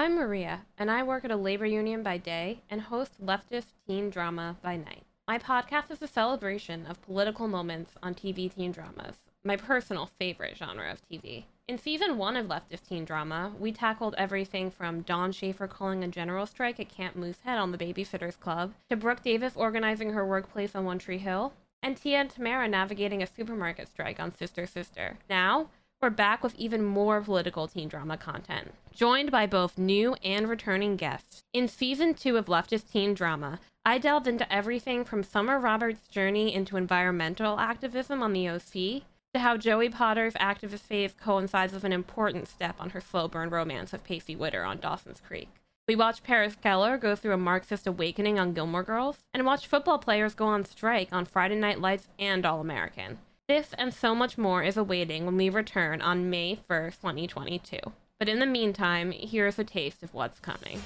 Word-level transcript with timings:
I'm 0.00 0.14
Maria, 0.14 0.62
and 0.78 0.90
I 0.90 1.02
work 1.02 1.26
at 1.26 1.30
a 1.30 1.36
labor 1.36 1.66
union 1.66 2.02
by 2.02 2.16
day 2.16 2.62
and 2.70 2.80
host 2.80 3.22
leftist 3.22 3.74
teen 3.86 4.08
drama 4.08 4.56
by 4.62 4.78
night. 4.78 5.02
My 5.28 5.36
podcast 5.36 5.90
is 5.90 6.00
a 6.00 6.08
celebration 6.08 6.86
of 6.86 7.02
political 7.02 7.46
moments 7.48 7.92
on 8.02 8.14
TV 8.14 8.50
teen 8.50 8.72
dramas, 8.72 9.16
my 9.44 9.56
personal 9.56 10.06
favorite 10.06 10.56
genre 10.56 10.90
of 10.90 11.06
TV. 11.06 11.44
In 11.68 11.76
season 11.76 12.16
one 12.16 12.34
of 12.38 12.46
leftist 12.46 12.88
teen 12.88 13.04
drama, 13.04 13.52
we 13.60 13.72
tackled 13.72 14.14
everything 14.16 14.70
from 14.70 15.02
Dawn 15.02 15.32
Schafer 15.32 15.68
calling 15.68 16.02
a 16.02 16.08
general 16.08 16.46
strike 16.46 16.80
at 16.80 16.88
Camp 16.88 17.14
Moosehead 17.14 17.58
on 17.58 17.70
the 17.70 17.76
Babysitters 17.76 18.40
Club, 18.40 18.72
to 18.88 18.96
Brooke 18.96 19.22
Davis 19.22 19.52
organizing 19.54 20.14
her 20.14 20.26
workplace 20.26 20.74
on 20.74 20.86
One 20.86 20.98
Tree 20.98 21.18
Hill, 21.18 21.52
and 21.82 21.98
Tia 21.98 22.20
and 22.20 22.30
Tamera 22.30 22.70
navigating 22.70 23.22
a 23.22 23.26
supermarket 23.26 23.86
strike 23.88 24.18
on 24.18 24.34
Sister 24.34 24.66
Sister. 24.66 25.18
Now, 25.28 25.68
we're 26.02 26.08
back 26.08 26.42
with 26.42 26.54
even 26.54 26.82
more 26.82 27.20
political 27.20 27.68
teen 27.68 27.86
drama 27.86 28.16
content, 28.16 28.72
joined 28.94 29.30
by 29.30 29.46
both 29.46 29.76
new 29.76 30.14
and 30.24 30.48
returning 30.48 30.96
guests. 30.96 31.42
In 31.52 31.68
season 31.68 32.14
two 32.14 32.38
of 32.38 32.46
Leftist 32.46 32.90
Teen 32.90 33.12
Drama, 33.12 33.60
I 33.84 33.98
delved 33.98 34.26
into 34.26 34.50
everything 34.50 35.04
from 35.04 35.22
Summer 35.22 35.58
Roberts' 35.58 36.08
journey 36.08 36.54
into 36.54 36.78
environmental 36.78 37.60
activism 37.60 38.22
on 38.22 38.32
the 38.32 38.48
OC 38.48 39.02
to 39.34 39.40
how 39.40 39.58
Joey 39.58 39.90
Potter's 39.90 40.34
activist 40.34 40.80
phase 40.80 41.12
coincides 41.12 41.74
with 41.74 41.84
an 41.84 41.92
important 41.92 42.48
step 42.48 42.76
on 42.80 42.90
her 42.90 43.00
slow 43.00 43.28
burn 43.28 43.50
romance 43.50 43.92
with 43.92 44.04
Pacey 44.04 44.34
Witter 44.34 44.64
on 44.64 44.78
Dawson's 44.78 45.20
Creek. 45.20 45.48
We 45.86 45.96
watched 45.96 46.24
Paris 46.24 46.56
Geller 46.64 46.98
go 46.98 47.14
through 47.14 47.34
a 47.34 47.38
Marxist 47.38 47.86
awakening 47.86 48.38
on 48.38 48.54
Gilmore 48.54 48.82
Girls, 48.82 49.18
and 49.34 49.44
watched 49.44 49.66
football 49.66 49.98
players 49.98 50.34
go 50.34 50.46
on 50.46 50.64
strike 50.64 51.08
on 51.12 51.26
Friday 51.26 51.56
Night 51.56 51.80
Lights 51.80 52.08
and 52.18 52.46
All 52.46 52.60
American. 52.60 53.18
This 53.50 53.74
and 53.76 53.92
so 53.92 54.14
much 54.14 54.38
more 54.38 54.62
is 54.62 54.76
awaiting 54.76 55.26
when 55.26 55.36
we 55.36 55.50
return 55.50 56.00
on 56.00 56.30
May 56.30 56.60
1st, 56.70 57.00
2022. 57.00 57.80
But 58.20 58.28
in 58.28 58.38
the 58.38 58.46
meantime, 58.46 59.10
here's 59.10 59.58
a 59.58 59.64
taste 59.64 60.04
of 60.04 60.14
what's 60.14 60.38
coming. 60.38 60.80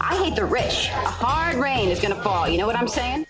I 0.00 0.16
hate 0.16 0.34
the 0.34 0.46
rich. 0.46 0.88
A 0.88 1.06
hard 1.06 1.56
rain 1.56 1.90
is 1.90 2.00
gonna 2.00 2.22
fall, 2.22 2.48
you 2.48 2.56
know 2.56 2.66
what 2.66 2.76
I'm 2.76 2.88
saying? 2.88 3.26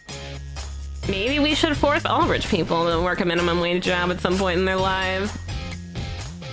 Maybe 1.09 1.41
we 1.41 1.57
should 1.57 1.77
force 1.77 2.05
all 2.05 2.29
rich 2.29 2.49
people 2.49 2.89
to 2.89 3.03
work 3.03 3.19
a 3.19 3.25
minimum 3.25 3.59
wage 3.59 3.83
job 3.83 4.13
at 4.13 4.21
some 4.21 4.39
point 4.39 4.61
in 4.61 4.65
their 4.65 4.77
lives. 4.77 5.37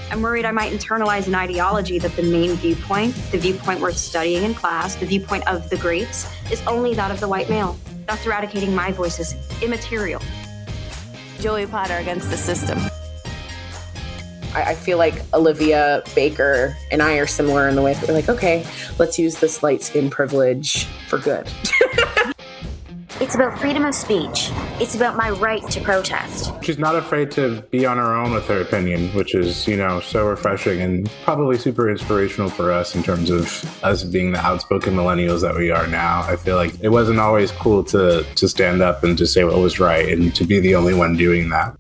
I'm 0.10 0.24
worried 0.24 0.46
I 0.46 0.52
might 0.52 0.74
internalize 0.74 1.28
an 1.28 1.36
ideology 1.36 2.00
that 2.00 2.16
the 2.16 2.24
main 2.24 2.56
viewpoint, 2.56 3.14
the 3.32 3.38
viewpoint 3.38 3.82
worth 3.82 3.98
studying 3.98 4.46
in 4.46 4.56
class, 4.56 4.96
the 4.96 5.06
viewpoint 5.06 5.48
of 5.48 5.70
the 5.70 5.78
greats, 5.78 6.28
is 6.52 6.60
only 6.66 6.96
that 6.96 7.12
of 7.12 7.20
the 7.20 7.28
white 7.28 7.52
male. 7.52 7.78
Thus, 8.08 8.26
eradicating 8.26 8.74
my 8.74 8.92
voice 8.92 9.20
is 9.20 9.36
immaterial. 9.62 10.24
Joey 11.40 11.66
Potter 11.66 11.96
against 11.96 12.30
the 12.30 12.38
system. 12.38 12.80
I, 14.56 14.74
feel 14.74 14.98
like 14.98 15.14
Olivia 15.34 16.02
Baker 16.16 16.76
and 16.92 17.04
I 17.04 17.18
are 17.18 17.28
similar 17.28 17.70
in 17.70 17.76
the 17.76 17.84
way 17.84 17.94
that 17.94 18.08
we're 18.08 18.16
like, 18.16 18.30
okay, 18.30 18.66
let's 18.98 19.20
use 19.20 19.36
this 19.36 19.62
light 19.62 19.84
skin 19.84 20.10
privilege 20.10 20.86
for 21.08 21.20
good. 21.20 21.48
It's 23.22 23.36
about 23.36 23.60
freedom 23.60 23.84
of 23.84 23.94
speech. 23.94 24.50
It's 24.80 24.96
about 24.96 25.18
my 25.18 25.30
right 25.32 25.62
to 25.72 25.82
protest. 25.82 26.54
She's 26.64 26.80
not 26.80 26.96
afraid 26.96 27.32
to 27.32 27.62
be 27.70 27.86
on 27.86 27.98
her 27.98 28.14
own 28.16 28.32
with 28.32 28.48
her 28.48 28.62
opinion, 28.62 29.10
which 29.10 29.36
is, 29.36 29.68
you 29.68 29.76
know, 29.76 30.00
so 30.00 30.26
refreshing 30.26 30.80
and 30.80 31.12
probably 31.26 31.58
super 31.58 31.90
inspirational 31.90 32.50
for 32.50 32.72
us 32.72 32.96
in 32.96 33.04
terms 33.04 33.30
of 33.30 33.84
us 33.84 34.06
being 34.06 34.32
the 34.32 34.40
outspoken 34.40 34.96
millennials 34.96 35.42
that 35.42 35.54
we 35.54 35.70
are 35.70 35.86
now. 35.88 36.22
I 36.22 36.38
feel 36.38 36.56
like 36.56 36.74
it 36.82 36.90
wasn't 36.90 37.20
always 37.20 37.52
cool 37.52 37.84
to 37.86 38.26
to 38.36 38.48
stand 38.48 38.82
up 38.82 39.04
and 39.04 39.18
to 39.18 39.28
say 39.28 39.44
what 39.44 39.58
was 39.58 39.82
right 39.82 40.08
and 40.08 40.34
to 40.36 40.46
be 40.46 40.62
the 40.62 40.76
only 40.76 40.94
one 40.94 41.18
doing 41.18 41.50
that. 41.50 41.76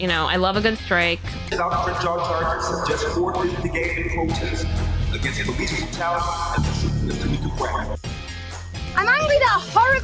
You 0.00 0.06
know, 0.06 0.26
I 0.26 0.36
love 0.36 0.56
a 0.56 0.62
good 0.62 0.78
strike. 0.78 1.20
Dr. 1.50 1.92
Jar 2.02 2.18
Jar 2.18 2.86
just 2.88 3.06
forfeited 3.08 3.62
the 3.62 3.68
game 3.68 3.98
in 3.98 4.08
protest 4.10 4.66
against 5.12 5.42
police 5.42 5.78
brutality 5.78 6.62
and 7.02 7.10
the 7.10 7.14
Tamika 7.14 7.58
Brown. 7.58 7.98
I'm 8.98 9.06
angry 9.06 9.38
that 9.38 9.54
a 9.54 9.78
horrible 9.78 9.78
man 9.78 9.88
ruined 9.88 9.94
my 9.94 9.97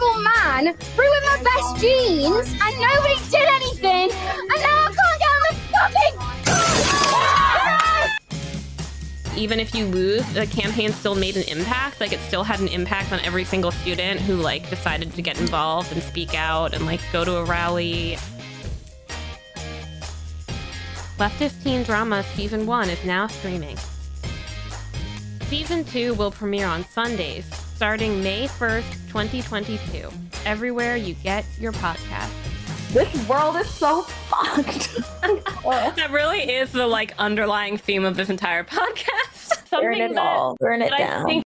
best 1.45 1.77
jeans 1.81 2.49
and 2.61 2.81
nobody 2.81 3.15
did 3.31 3.47
anything, 3.47 4.11
and 4.11 4.49
now 4.49 4.87
I 4.87 4.93
can't 4.97 5.19
get 5.21 5.31
on 5.31 5.41
the 5.45 5.55
fucking. 5.73 6.15
Even 9.37 9.59
if 9.61 9.75
you 9.75 9.87
lose, 9.87 10.25
the 10.33 10.47
campaign 10.47 10.93
still 10.93 11.15
made 11.15 11.37
an 11.37 11.43
impact. 11.45 12.01
Like 12.01 12.13
it 12.13 12.21
still 12.21 12.45
had 12.45 12.61
an 12.61 12.69
impact 12.69 13.13
on 13.13 13.21
every 13.21 13.45
single 13.45 13.73
student 13.73 14.21
who 14.21 14.37
like 14.37 14.71
decided 14.71 15.13
to 15.15 15.23
get 15.23 15.39
involved 15.41 15.93
and 15.93 16.03
speak 16.03 16.35
out 16.35 16.73
and 16.73 16.87
like 16.87 17.01
go 17.13 17.25
to 17.25 17.37
a 17.37 17.45
rally. 17.45 18.17
Leftist 21.19 21.63
Teen 21.63 21.83
Drama 21.85 22.25
Season 22.35 22.67
1 22.67 22.91
is 22.91 23.05
now 23.05 23.27
streaming. 23.27 23.77
Season 25.43 25.85
2 25.85 26.15
will 26.15 26.31
premiere 26.31 26.67
on 26.67 26.85
Sundays, 26.87 27.45
starting 27.75 28.23
May 28.23 28.47
1st, 28.47 28.91
2022, 29.09 30.09
everywhere 30.47 30.97
you 30.97 31.15
get 31.15 31.45
your 31.59 31.73
podcast. 31.73 32.31
This 32.93 33.29
world 33.29 33.57
is 33.57 33.69
so 33.69 34.03
fucked. 34.03 34.91
That 35.97 36.11
really 36.11 36.41
is 36.41 36.71
the 36.71 36.87
like 36.87 37.15
underlying 37.19 37.79
theme 37.79 38.05
of 38.05 38.17
this 38.17 38.29
entire 38.29 38.63
podcast. 38.65 39.71
Burn 39.71 39.95
it 39.95 40.15
that- 40.15 40.19
all. 40.19 40.57
Burn 40.61 40.83
it 40.83 40.93
down. 40.97 41.25